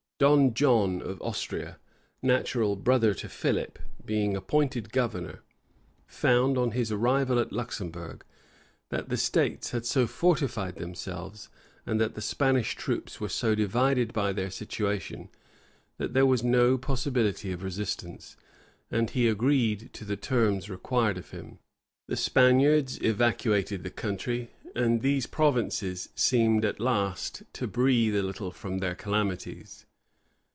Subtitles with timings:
[0.21, 1.79] Don John of Austria,
[2.21, 5.41] natural brother to Philip, being appointed governor,
[6.05, 8.23] found, on his arrival at Luxembourg,
[8.91, 11.49] that the states had so fortified themselves,
[11.87, 15.29] and that the Spanish troops were so divided by their situation,
[15.97, 18.37] that there was no possibility of resistance;
[18.91, 21.57] and he agreed to the terms required of him.
[22.07, 28.51] The Spaniards evacuated the country; and these provinces seemed at last to breathe a little
[28.51, 29.87] from their calamities.